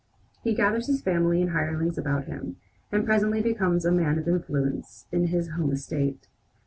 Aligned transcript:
He 0.43 0.55
gathers 0.55 0.87
his 0.87 1.03
family 1.03 1.43
and 1.43 1.51
hirelings 1.51 1.95
about 1.95 2.23
him, 2.25 2.55
and 2.91 3.05
presently 3.05 3.39
becomes 3.39 3.85
a 3.85 3.91
man 3.91 4.17
of 4.17 4.27
influence 4.27 5.05
in 5.11 5.27
his 5.27 5.49
home 5.49 5.75
state. 5.75 6.27